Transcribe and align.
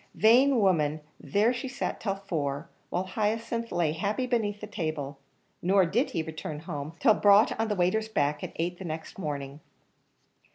Vain 0.15 0.59
woman, 0.59 0.99
there 1.19 1.53
she 1.53 1.67
sat 1.67 1.99
till 1.99 2.15
four, 2.15 2.67
while 2.89 3.03
Hyacinth 3.03 3.71
lay 3.71 3.91
happy 3.91 4.25
beneath 4.25 4.59
the 4.59 4.65
table; 4.65 5.19
nor 5.61 5.85
did 5.85 6.09
he 6.09 6.23
return 6.23 6.61
home, 6.61 6.93
till 6.99 7.13
brought 7.13 7.51
on 7.59 7.67
the 7.67 7.75
waiter's 7.75 8.09
back, 8.09 8.43
at 8.43 8.51
eight 8.55 8.79
the 8.79 8.83
next 8.83 9.19
morning. 9.19 9.59